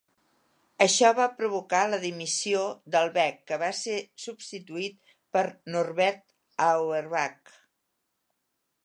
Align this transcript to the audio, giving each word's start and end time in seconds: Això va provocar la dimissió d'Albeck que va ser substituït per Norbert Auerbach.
Això 0.83 1.09
va 1.17 1.25
provocar 1.41 1.81
la 1.91 1.99
dimissió 2.05 2.63
d'Albeck 2.95 3.37
que 3.51 3.59
va 3.65 3.69
ser 3.81 3.97
substituït 4.25 5.13
per 5.37 5.45
Norbert 5.77 6.27
Auerbach. 6.71 7.55